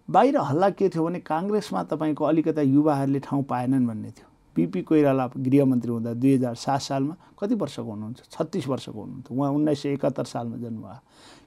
[0.08, 5.24] बाहिर हल्ला के थियो भने काङ्ग्रेसमा तपाईँको अलिकता युवाहरूले ठाउँ पाएनन् भन्ने थियो। पिपी कोइराला
[5.36, 8.18] गृहमन्त्री हुँदा दुई हजार सात सालमा कति वर्षको हुनुहुन्छ?
[8.34, 11.00] छत्तिस वर्षको हुनुहुन्थ्यो उहाँ उन्नाइस सय एकात्तर सालमा जन्म भयो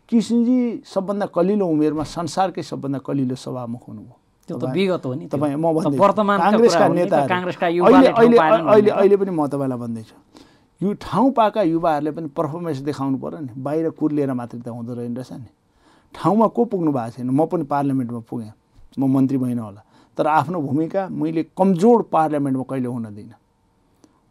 [0.09, 4.15] किसिनजी सबभन्दा कलिलो उमेरमा संसारकै सबभन्दा कलिलो सभामुख हुनुभयो।
[4.47, 7.29] त्यो त विगत हो नि तपाईँ म भन्दै वर्तमानका काङ्ग्रेसका कुरा हो नि त, नेताहरू।
[7.31, 10.15] काङ्ग्रेसका अहिले अहिले। अहिले पनि म तपाईँलाई भन्दैछु।
[10.83, 15.15] यो ठाउँ पाएका युवाहरूले पनि पर्फर्मेन्स देखाउनु पऱ्यो नि। बाहिर कुर्लिएर मात्रै त हुँदो रहेन
[15.15, 15.49] रहेछ नि।
[16.15, 17.29] ठाउँमा को पुग्नु भएको छैन?
[17.31, 18.51] म पनि पार्लियामेन्टमा पुगेँ।
[18.99, 19.81] म मन्त्री भइनँ होला।
[20.17, 23.35] तर आफ्नो भूमिका मैले कमजोर पार्लियामेन्टमा कहिले हुन दिइनँ।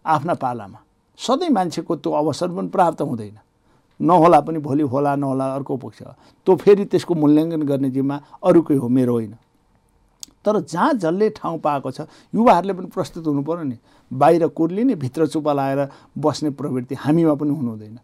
[0.04, 0.78] आफ्ना पालामा।
[1.18, 3.38] सधैँ मान्छेको त्यो अवसर पनि प्राप्त हुँदैन।
[4.00, 6.02] नहोला पनि भोलि होला नहोला अर्को पक्ष।
[6.46, 9.34] त्यो फेरि त्यसको मूल्याङ्कन गर्ने जिम्मा अरूकै हो मेरो होइन।
[10.44, 12.00] तर जहाँ जसले ठाउँ पाएको छ
[12.34, 13.78] युवाहरूले पनि प्रस्तुत हुनु पऱ्यो नि।
[14.10, 17.98] बाहिर कुर्लिने भित्र चुप्पा लगाएर बस्ने प्रवृत्ति हामीमा पनि हुनु हुँदैन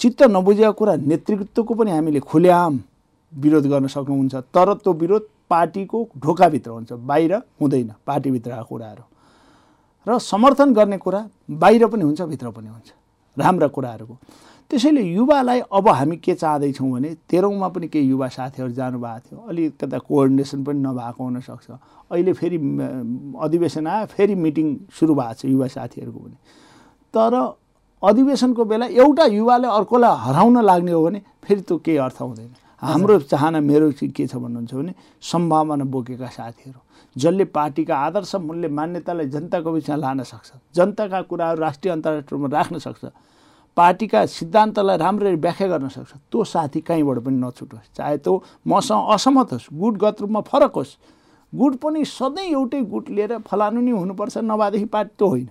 [0.00, 2.78] चित्त नबुझेको कुरा नेतृत्वको पनि हामीले खुलेआम
[3.32, 9.04] विरोध गर्न सक्नुहुन्छ। तर त्यो विरोध पार्टीको ढोकाभित्र हुन्छ बाहिर हुँदैन पार्टीभित्रका कुराहरू।
[10.06, 12.92] र समर्थन गर्ने कुरा बाहिर पनि हुन्छ भित्र पनि हुन्छ।
[13.36, 14.16] राम्रा कुराहरूको।
[14.70, 19.98] त्यसैले युवालाई अब हामी के चाहँदैछौँ भने तेह्रौँमा पनि केही युवा साथीहरू जानुभएको थियो। अलिकता
[19.98, 21.70] कोअर्डिनेसन पनि नभएको हुनसक्छ।
[22.12, 22.56] अहिले फेरि
[23.40, 26.36] अधिवेशन आयो फेरि मिटिङ सुरु भएको छ युवा साथीहरूको पनि।
[27.14, 27.32] तर
[28.02, 33.18] अधिवेशनको बेला एउटा युवाले अर्कोलाई हराउन लाग्ने हो भने फेरि त्यो केही अर्थ हुँदैन। हाम्रो
[33.20, 36.80] चाहना मेरो चाहिँ के छ भन्नुहुन्छ भने सम्भावना बोकेका साथीहरू।
[37.16, 43.04] जसले पार्टीका आदर्श मूल्य मान्यतालाई जनताको बिचमा लान सक्छ जनताका कुराहरू राष्ट्रिय अन्तर्राष्ट्रियमा राख्न सक्छ
[43.76, 49.52] पार्टीका सिद्धान्तलाई राम्ररी व्याख्या गर्न सक्छ त्यो साथी कहीँबाट पनि नछुटोस्। चाहे त्यो मसँग असहमत
[49.52, 50.96] होस् गुट गत रूपमा फरक होस्
[51.52, 55.48] गुट पनि सधैँ एउटै गुट लिएर फलानु नै हुनुपर्छ नभएदेखि पार्टी त्यो होइन।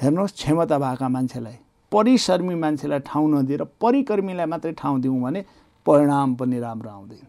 [0.00, 1.58] हेर्नुहोस् क्षमता भएका मान्छेलाई
[1.92, 5.44] परिश्रमी मान्छेलाई ठाउँ नदिएर परिकर्मीलाई मात्रै ठाउँ दिउँ भने
[5.86, 7.26] परिणाम पनि राम्रो आउँदैन।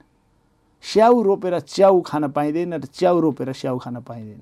[0.84, 4.42] स्याउ रोपेर च्याउ खान पाइँदैन र च्याउ रोपेर स्याउ खान पाइँदैन।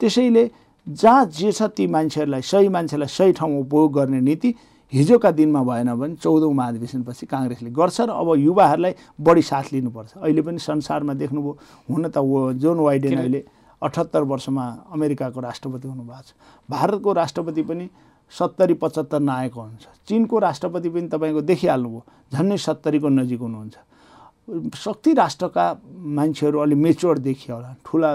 [0.00, 0.50] त्यसैले
[0.86, 4.54] जहाँ जे छ ती मान्छेहरूलाई सही मान्छेलाई सही ठाउँमा उपयोग गर्ने नीति
[4.92, 10.42] हिजोका दिनमा भएन भने चौधौँ महाधिवेशनपछि काङ्ग्रेसले गर्छ र अब युवाहरूलाई बढी साथ लिनुपर्छ। अहिले
[10.42, 11.52] पनि संसारमा देख्नुभयो
[11.90, 12.18] हुन त
[12.58, 13.44] जोन वाइडेन अहिले
[13.82, 16.32] अठहत्तर वर्षमा अमेरिकाको राष्ट्रपति हुनुभएको छ।
[16.70, 17.88] भारतको राष्ट्रपति पनि
[18.30, 23.76] सत्तरी पचहत्तर नआएको हुन्छ चिनको राष्ट्रपति पनि तपाईँको देखिहाल्नुभयो। झन्डै सत्तरीको नजिक हुनुहुन्छ।
[24.74, 25.64] शक्ति राष्ट्रका
[26.16, 28.10] मान्छेहरू अलि मेच्योर देखियो होला। ठुला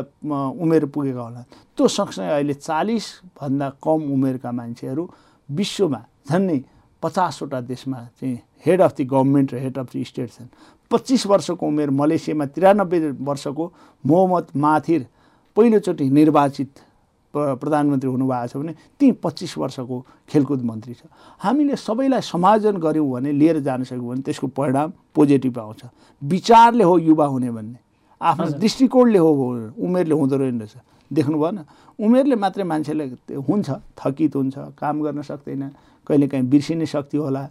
[0.63, 1.41] उमेर पुगेका होला।
[1.77, 5.03] त्यो सँगसँगै अहिले चालिसभन्दा कम उमेरका मान्छेहरू
[5.49, 6.01] विश्वमा
[6.31, 6.59] झन्डै
[7.03, 10.47] पचासवटा देशमा चाहिँ हेड अफ द गभर्मेन्ट र हेड अफ द स्टेट छन्।
[10.91, 13.63] पच्चिस वर्षको उमेर मलेसियामा त्रियानब्बे वर्षको
[14.03, 15.05] मोहम्मद माथिर
[15.57, 16.69] पहिलोचोटि निर्वाचित
[17.35, 21.03] प्रधानमन्त्री हुनुभएको छ भने ती पच्चिस वर्षको खेलकुद मन्त्री छ।
[21.39, 25.81] हामीले सबैलाई समायोजन गऱ्यौँ भने लिएर जान सक्यौँ भने त्यसको परिणाम पोजिटिभ आउँछ।
[26.21, 27.79] विचारले हो युवा हुने भन्ने।
[28.21, 29.31] आफ्नो दृष्टिकोणले हो
[29.77, 30.75] उमेरले हुँदो रहेन रहेछ।
[31.11, 31.59] देख्नु भएन।
[31.99, 33.05] उमेरले मात्रै मान्छेले
[33.37, 33.69] हुन्छ
[33.99, 35.69] थकित हुन्छ काम गर्न सक्दैन
[36.07, 37.43] कहिलेकाहीँ बिर्सिने शक्ति होला।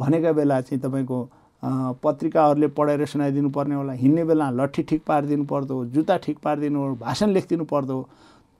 [0.00, 1.18] भनेका बेला चाहिँ तपाईँको
[2.02, 7.30] पत्रिकाहरूले पढेर सुनाइदिनु पर्ने होला। हिँड्ने बेला लट्ठी ठिक पारिदिनु पर्दो जुत्ता ठिक पारिदिनु भाषण
[7.32, 7.96] लेखिदिनु पर्दो।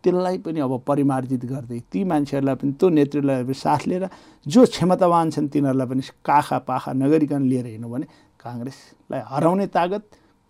[0.07, 4.05] त्यसलाई पनि अब परिमार्जित गर्दै ती मान्छेहरूलाई पनि त्यो नेतृत्वलाई पनि साथ लिएर
[4.47, 8.07] जो क्षमतावान छन् तिनीहरूलाई पनि काखा पाखा नगरिकन लिएर हिँड्नु भने
[8.39, 10.03] काङ्ग्रेसलाई हराउने तागत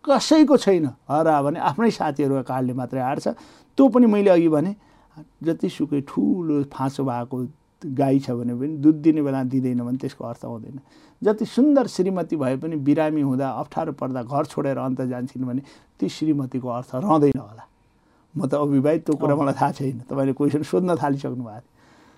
[0.05, 3.27] कसैको छैन। हरा भने आफ्नै साथीहरूको कारणले मात्रै हार्छ।
[3.79, 4.71] त्यो पनि मैले अघि भने
[5.43, 7.37] जतिसुकै ठुलो फाँसो भएको
[7.97, 10.79] गाई छ भने पनि दुध दिने बेला दिँदैन भने त्यसको अर्थ हुँदैन।
[11.23, 15.63] जति सुन्दर श्रीमती भए पनि बिरामी हुँदा अप्ठ्यारो पर्दा घर छोडेर अन्त जान्छन् भने
[15.99, 17.65] ती श्रीमतीको अर्थ रहँदैन होला।
[18.37, 21.75] म त अविवाहित त्यो कुरा मलाई थाहा छैन। तपाईँले क्वेसन सोध्न थालिसक्नु भएको थियो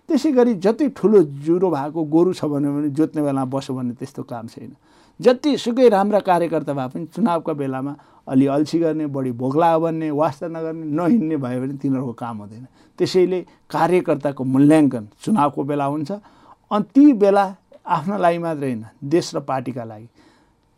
[0.08, 4.22] त्यसै गरी जति ठुलो ज्वरो भएको गोरु छ भने पनि जोत्ने बेलामा बस्यो भने त्यस्तो
[4.26, 4.72] काम छैन।
[5.20, 7.92] जतिसुकै राम्रा कार्यकर्ता भए पनि चुनावका बेलामा
[8.28, 12.66] अलि अल्छी गर्ने बढी भोग्ला बन्ने वास्ता नगर्ने नहिँड्ने भयो भने तिनीहरूको काम हुँदैन।
[12.98, 16.10] त्यसैले कार्यकर्ताको मूल्याङ्कन चुनावको बेला हुन्छ।
[16.70, 17.44] अनि ती बेला
[17.86, 20.08] आफ्नो लागि मात्रै होइन देश र पार्टीका लागि।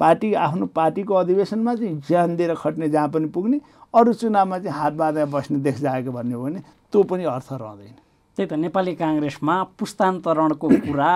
[0.00, 3.60] पार्टी आफ्नो पार्टीको अधिवेशनमा चाहिँ ज्यान दिएर खट्ने जहाँ पनि पुग्ने
[3.94, 6.60] अरू चुनावमा चाहिँ हात बाँधेर बस्ने देश जाएको भन्ने हो भने
[6.94, 7.94] त्यो पनि अर्थ रहँदैन।
[8.38, 11.10] त्यही त नेपाली काङ्ग्रेसमा पुस्तान्तरणको कुरा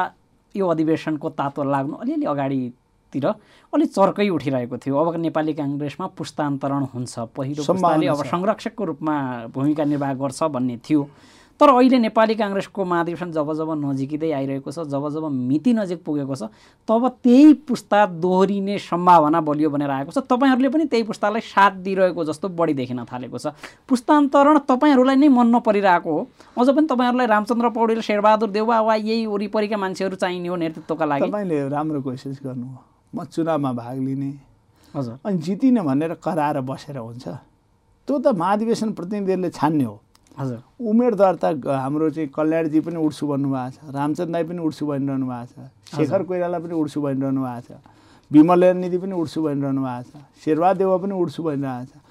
[0.54, 3.26] यो अधिवेशनको तातो लाग्नु अलिअलि अगाडितिर
[3.72, 9.14] अलिक चर्कै उठिरहेको थियो। अब नेपाली काङ्ग्रेसमा पुस्तान्तरण हुन्छ पहिलो पुस्ताले अब। संरक्षकको रूपमा
[9.54, 11.02] भूमिका निर्वाह गर्छ भन्ने थियो।
[11.61, 16.35] तर अहिले नेपाली काङ्ग्रेसको महाधिवेशन जब जब नजिकिँदै आइरहेको छ जब जब मिति नजिक पुगेको
[16.35, 16.51] छ
[16.88, 22.25] तब त्यही पुस्ता दोहोरिने सम्भावना बलियो भनेर आएको छ। तपाईँहरूले पनि त्यही पुस्तालाई साथ दिइरहेको
[22.25, 23.55] जस्तो बढी देखिन थालेको छ।
[23.87, 26.21] पुस्तान्तरण तपाईँहरूलाई नै मन नपरिरहेको हो।
[26.59, 31.31] अझ पनि तपाईँहरूलाई रामचन्द्र पौडेल शेरबहादुर देउवा वा यही वरिपरिका मान्छेहरू चाहिने हो नेतृत्वका लागि।
[31.31, 32.67] तपाईँले राम्रो कोसिस गर्नु
[33.14, 34.31] म चुनावमा भाग लिने।
[34.95, 37.27] हजुर। अनि जितिनँ भनेर कराएर बसेर हुन्छ।
[38.09, 39.97] त्यो त महाधिवेशन प्रतिनिधिहरूले छान्ने हो।
[40.38, 45.27] हजुर। उमेर दर्ता हाम्रो चाहिँ कल्याणजी पनि उड्छु भन्नुभएको छ रामचन्द्र दाई पनि उड्छु भनिरहनु
[45.27, 47.79] भएको छ शेखर कोइराला पनि उड्छु भनिरहनु भएको छ
[48.31, 52.03] विमल निधि पनि उड्छु भनिरहनु भएको छ शेरबा देवा पनि उड्छु भनिरहेको छ।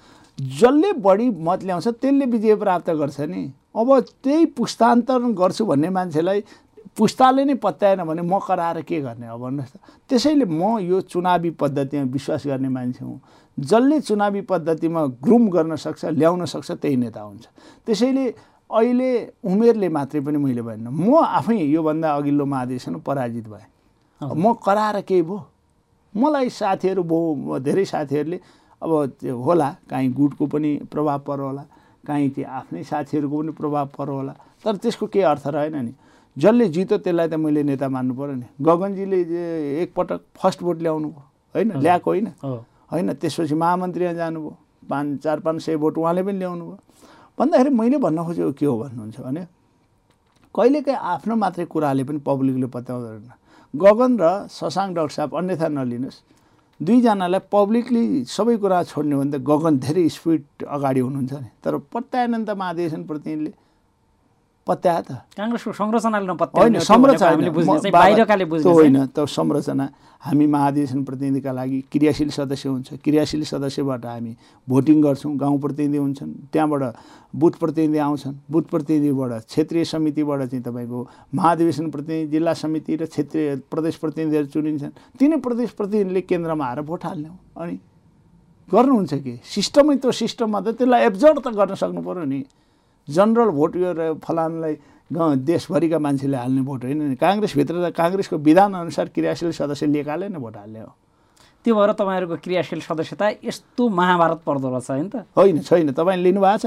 [0.58, 3.42] जसले बढी मत ल्याउँछ त्यसले विजय प्राप्त गर्छ नि।
[3.76, 3.88] अब
[4.24, 6.40] त्यही पुस्तान्तरण गर्छु भन्ने मान्छेलाई
[6.96, 9.76] पुस्ताले नै पत्याएन भने म कराएर के गर्ने अब भन्नुहोस् त।
[10.08, 13.20] त्यसैले म यो चुनावी पद्धतिमा विश्वास गर्ने मान्छे हुँ।
[13.58, 17.44] जसले चुनावी पद्धतिमा ग्रुम गर्न सक्छ ल्याउन सक्छ त्यही नेता हुन्छ।
[17.86, 18.24] त्यसैले
[18.70, 19.10] अहिले
[19.42, 23.66] उमेरले मात्रै पनि मैले भएन म आफै योभन्दा अघिल्लो महाधिवेशन पराजित भएँ।
[24.20, 25.38] म कराएर केही भयो?
[26.14, 28.38] मलाई साथीहरू बहु धेरै साथीहरूले
[28.82, 31.64] अब त्यो होला काहीँ गुटको पनि प्रभाव पर्यो होला
[32.06, 35.92] काहीँ त्यो आफ्नै साथीहरूको पनि प्रभाव पर्यो होला तर त्यसको केही अर्थ रहेन नि।
[36.36, 39.18] जसले जित्यो त्यसलाई त मैले नेता मान्नु पऱ्यो नि। गगनजीले
[39.82, 41.22] एकपटक फर्स्ट भोट ल्याउनु भयो
[41.54, 42.26] होइन। ल्याएको होइन?
[42.90, 44.52] होइन त्यसपछि महामन्त्रीमा जानुभयो।
[44.90, 46.78] पाँच चार पाँच सय भोट उहाँले पनि ल्याउनु भयो
[47.38, 49.42] भन्दाखेरि मैले भन्न खोजेको के हो भन्नुहुन्छ भने
[50.54, 53.30] कहिलेकाहीँ आफ्नो मात्रै कुराले पनि पब्लिकले पत्याउँदैन
[53.74, 56.18] गगन र शशाङ्क डाक्टर साहब अन्यथा नलिनुहोस्।
[56.80, 61.74] दुईजनालाई पब्लिकली सबै कुरा छोड्ने हो भने त गगन धेरै स्पिड अगाडि हुनुहुन्छ नि। तर
[61.90, 63.50] पत्याएन नि त महाधिवेशन प्रतिनिधिले
[64.66, 67.28] पत्याए त। काङ्ग्रेसको संरचनाले होइन संरचना
[68.64, 69.86] होइन। त्यो संरचना।
[70.24, 74.32] हामी महाधिवेशन प्रतिनिधिका लागि क्रियाशील सदस्य हुन्छ। क्रियाशील सदस्यबाट हामी
[74.68, 76.82] भोटिङ गर्छौँ गाउँ प्रतिनिधि हुन्छन् त्यहाँबाट
[77.36, 81.00] बुथ प्रतिनिधि आउँछन्। बुथ प्रतिनिधिबाट क्षेत्रीय समितिबाट चाहिँ तपाईँको
[81.34, 87.04] महाधिवेशन प्रतिनिधि जिल्ला समिति र क्षेत्रीय प्रदेश प्रतिनिधिहरू चुनिन्छन्। तिनै प्रदेश प्रतिनिधिले केन्द्रमा आएर भोट
[87.04, 87.76] हाल्ने हो। अनि
[88.72, 89.34] गर्नुहुन्छ कि?
[89.44, 92.40] सिस्टमै त्यो सिस्टममा त त्यसलाई एब्जर्भ त गर्न सक्नु पऱ्यो नि।
[93.08, 94.74] जनरल भोट यो फलानलाई
[95.12, 100.38] गाउँ देशभरिका मान्छेले हाल्ने भोट होइन नि। काङ्ग्रेसभित्र त काङ्ग्रेसको विधानअनुसार क्रियाशील सदस्य लिएकाले नै
[100.38, 100.92] भोट हाल्ने हो
[101.64, 105.16] त्यो भएर तपाईँहरूको क्रियाशील सदस्यता यस्तो महाभारत पर्दो रहेछ होइन त?
[105.36, 106.66] होइन छैन। तपाईँले लिनुभएको छ?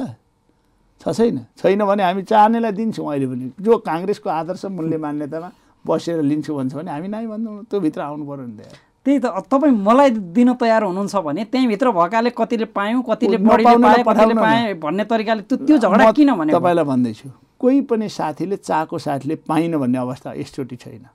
[1.01, 1.37] छ छैन?
[1.57, 5.49] छैन भने हामी चाहनेलाई दिन्छौँ अहिले पनि। जो काङ्ग्रेसको आदर्श मूल्य मान्यतामा
[5.85, 9.25] बसेर लिन्छु भन्छ भने हामी नै भन्दैनौँ त्यो भित्र आउनु पऱ्यो नि त त्यही त
[9.47, 15.03] तपाईँ मलाई दिन तयार हुनुहुन्छ भने त्यहीँभित्र भएकाले कतिले पायौँ कतिले पाए कतिले। पाए भन्ने
[15.07, 19.97] तरिकाले त्यो त्यो झगडा किन भने तपाईँलाई भन्दैछु कोही पनि साथीले चाहेको साथीले पाइन भन्ने
[19.97, 21.05] अवस्था यसचोटि छैन।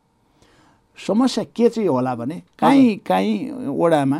[0.98, 4.18] समस्या के चाहिँ होला भने काहीँ काहीँ ओडामा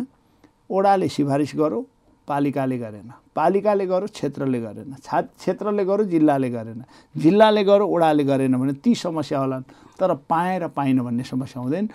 [0.69, 1.83] ओडाले सिफारिस गरौँ
[2.29, 6.83] पालिकाले गरेन। पालिकाले गरौँ क्षेत्रले गरेन। छा क्षेत्रले गरौँ जिल्लाले गरेन।
[7.15, 9.63] जिल्लाले गरौँ ओडाले गरेन भने ती समस्या होलान्।
[9.99, 11.87] तर पाएँ र पाइन भन्ने समस्या हुँदैन।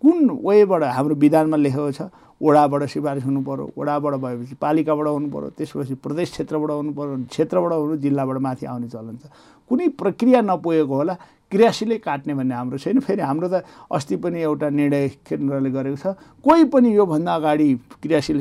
[0.00, 2.08] कुन वेबाट हाम्रो विधानमा लेखेको छ
[2.40, 7.72] ओडाबाट सिफारिस हुनु पऱ्यो ओडाबाट भएपछि पालिकाबाट हुनु पऱ्यो त्यसपछि प्रदेश क्षेत्रबाट हुनु पऱ्यो जिल्लाबाट
[7.72, 9.24] हुनु जिल्लाबाट माथि आउने चलन छ।
[9.68, 11.14] कुनै प्रक्रिया नपुगेको होला
[11.50, 16.06] क्रियाशीलै काट्ने भन्ने हाम्रो छैन। फेरि हाम्रो त अस्ति पनि एउटा निर्णय केन्द्रले गरेको छ।
[16.42, 17.68] कोही पनि योभन्दा अगाडि
[18.02, 18.38] क्रियाशील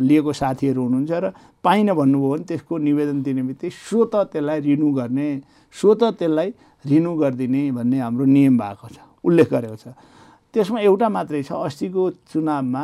[0.00, 1.24] लिएको साथीहरू हुनुहुन्छ र
[1.60, 5.28] पाइन भन्नुभयो भने त्यसको निवेदन दिने बित्तिकै स्वत त्यसलाई रिन्यू गर्ने
[5.74, 6.48] स्वत त्यसलाई
[6.84, 9.86] रिन्यू गरिदिने भन्ने हाम्रो नियम भएको छ उल्लेख गरेको छ।
[10.54, 12.82] त्यसमा एउटा मात्रै छ अस्तिको चुनावमा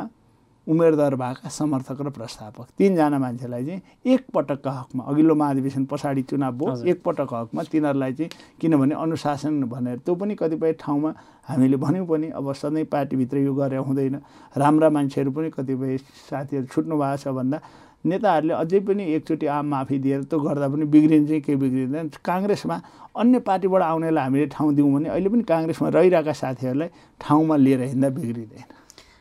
[0.70, 6.70] उम्मेदवार भएका समर्थक र प्रस्तावक तिनजना मान्छेलाई चाहिँ एकपटकका हकमा अघिल्लो महाधिवेशन पछाडि चुनाव भयो
[6.70, 8.30] हजुर। एकपटक हकमा तिनीहरूलाई चाहिँ
[8.60, 11.10] किनभने अनुशासन भनेर त्यो पनि कतिपय ठाउँमा
[11.48, 14.16] हामीले भन्यौँ पनि अब सधैँ पार्टीभित्र यो गरे हुँदैन।
[14.56, 15.96] राम्रा मान्छेहरू पनि कतिपय
[16.30, 17.58] साथीहरू छुट्नु भएको छ भन्दा
[18.00, 22.76] नेताहरूले अझै पनि एकचोटि आम माफी दिएर त्यो गर्दा पनि बिग्रिन्छ केही बिग्रिँदैन। काङ्ग्रेसमा
[23.20, 26.88] अन्य पार्टीबाट आउनेलाई हामीले ठाउँ दिउँ भने अहिले पनि काङ्ग्रेसमा रहिरहेका साथीहरूलाई
[27.20, 28.64] ठाउँमा लिएर हिँड्दा बिग्रिँदैन।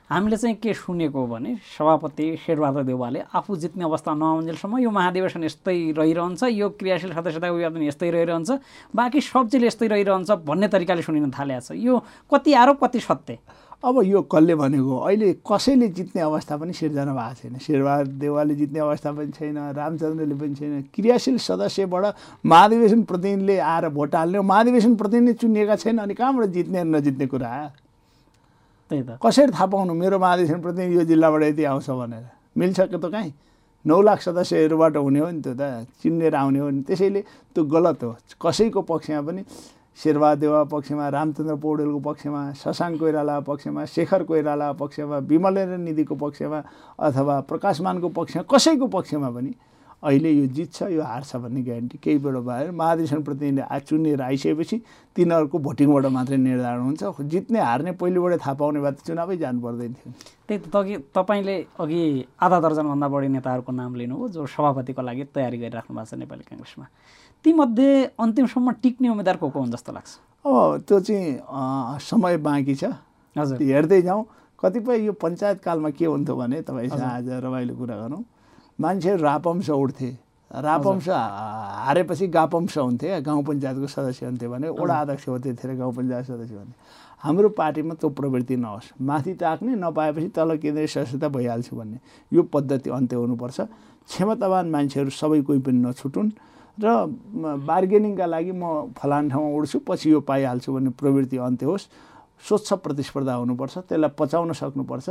[0.09, 5.93] हामीले चाहिँ के सुनेको भने सभापति शेरबहादुर देउवाले आफू जित्ने अवस्था नआउन्जेलसम्म यो महाधिवेशन यस्तै
[5.97, 8.49] रहिरहन्छ यो क्रियाशील सदस्यताको विवादन यस्तै रहिरहन्छ
[8.95, 12.01] बाँकी सब चिज यस्तै रहिरहन्छ भन्ने तरिकाले सुनिन थालेको छ। यो
[12.33, 13.37] कति आरोप कति सत्य?
[13.85, 14.97] अब यो कसले भनेको?
[14.97, 20.35] अहिले कसैले जित्ने अवस्था पनि सिर्जना भएको छैन। शेरबहादुर देवालले जित्ने अवस्था पनि छैन रामचन्द्रले
[20.35, 22.05] पनि छैन। क्रियाशील सदस्यबाट
[22.45, 27.53] महाधिवेशन प्रतिनिधिले आएर भोट हाल्ने। महाधिवेशन प्रतिनिधि चुनिएका छैन अनि कहाँबाट जित्ने नजित्ने कुरा?
[28.89, 29.93] त्यही त। कसरी थाहा पाउनु?
[29.93, 32.25] मेरो महाधिवेशन प्रतिनिधि यो जिल्लाबाट यति आउँछ भनेर।
[32.57, 33.33] मिल्छ कि त कहीँ?
[33.85, 37.21] नौ लाख सदस्यहरूबाट हुने हो नि त्यो त। चिनेर आउने हो नि। त्यसैले
[37.53, 39.43] त्यो गलत हो। कसैको पक्षमा पनि
[39.99, 46.59] शेरबहादुर देवा पक्षमा रामचन्द्र पौडेलको पक्षमा शशाङ्क कोइराला पक्षमा शेखर कोइराला पक्षमा विमलेन्द्र निधिको पक्षमा
[46.99, 49.51] अथवा प्रकाशमानको पक्षमा कसैको पक्षमा पनि
[50.03, 54.77] अहिले यो जित्छ यो हार्छ भन्ने ग्यारेन्टी केही बेर भएर महाधिवेशन प्रतिनिधि आ चुनिएर आइसकेपछि
[55.15, 59.93] तिनीहरूको भोटिङबाट मात्रै निर्धारण हुन्छ। जित्ने हार्ने पहिलेबाटै थाहा पाउने भए त चुनावै जानु पर्दैन
[59.99, 60.11] थियो।
[60.47, 62.01] त्यही त तपाईँले अघि
[62.39, 66.85] आधा दर्जनभन्दा बढी नेताहरूको नाम लिनुभयो जो सभापतिको लागि तयारी गरिराख्नु भएको छ नेपाली काङ्ग्रेसमा।
[67.43, 67.89] तीमध्ये
[68.23, 70.11] अन्तिमसम्म टिक्ने उम्मेद्वार को को हुन् जस्तो लाग्छ?
[70.47, 72.83] अब त्यो चाहिँ समय बाँकी छ।
[73.35, 74.23] हजुर। हेर्दै जाउँ।
[74.59, 78.23] कतिपय यो पञ्चायतकालमा के हुन्थ्यो भने तपाईँसँग आज रमाइलो कुरा गरौँ।
[78.79, 80.09] मान्छेहरू रापंश उठ्थे।
[80.51, 86.25] रापंश हारेपछि गापंश हुन्थे गाउँ पञ्चायतको सदस्य हुन्थ्यो भने वडा अध्यक्ष हो त्यतिखेर गाउँ पञ्चायत
[86.25, 86.73] सदस्य हुन्थे।
[87.23, 91.99] हाम्रो पार्टीमा त्यो प्रवृत्ति नहोस्। माथि ताक्ने नपाएपछि तल केन्द्रीय सदस्यता भइहाल्छु भन्ने।
[92.31, 93.59] यो पद्धति अन्त्य हुनुपर्छ।
[94.09, 96.31] क्षमतावान मान्छेहरू सबै कोही पनि नछुटुन्
[96.79, 96.87] र
[97.67, 101.87] बार्गेनिङका लागि म फलान ठाउँमा उड्छु पछि यो पाइहाल्छु भन्ने प्रवृत्ति अन्त्य होस्।
[102.47, 105.07] स्वच्छ प्रतिस्पर्धा हुनुपर्छ त्यसलाई पचाउन सक्नुपर्छ।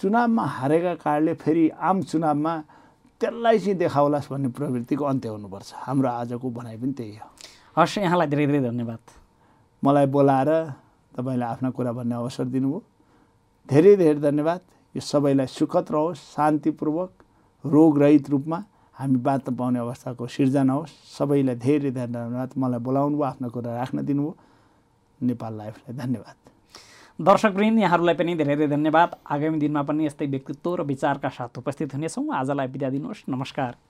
[0.00, 2.54] चुनावमा हारेका कारणले फेरि आम चुनावमा
[3.20, 7.28] त्यसलाई चाहिँ देखाउलास् भन्ने प्रवृत्तिको अन्त्य हुनुपर्छ। हाम्रो आजको भनाइ पनि त्यही हो।
[7.76, 9.02] हस् यहाँलाई धेरै धेरै धन्यवाद।
[9.84, 10.50] मलाई बोलाएर
[11.12, 12.80] तपाईँले आफ्ना कुरा भन्ने अवसर दिनुभयो।
[13.68, 14.60] धेरै धेरै धन्यवाद।
[14.94, 17.12] यो सबैलाई सुखद रहोस् शान्तिपूर्वक
[17.64, 18.58] रोगरहित रूपमा
[18.96, 23.70] हामी बाँच्न पाउने अवस्थाको सिर्जना होस्। सबैलाई धेरै धेरै धन्यवाद। मलाई बोलाउनु भयो आफ्नो कुरा
[23.76, 24.32] राख्न दिनुभयो।
[25.20, 26.36] नेपाल लाइफलाई धन्यवाद।
[27.20, 31.92] दर्शकवृन्द यहाँहरूलाई पनि धेरै धेरै धन्यवाद। आगामी दिनमा पनि यस्तै व्यक्तित्व र विचारका साथ उपस्थित
[31.94, 33.89] हुनेछौँ। आजलाई बिदा दिनुहोस्। नमस्कार।